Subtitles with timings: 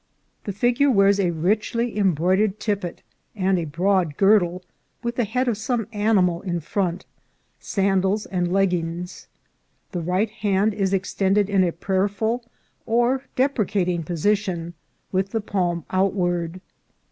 [0.45, 3.03] The figure wears a richly embroidered tippet,
[3.35, 4.63] and a broad girdle,
[5.03, 7.05] with the head of some animal in front,
[7.59, 9.27] sandals, and leggins:
[9.91, 12.43] the right hand is extended in a prayerful
[12.87, 14.73] or deprecating position,
[15.11, 16.61] with the palm outward.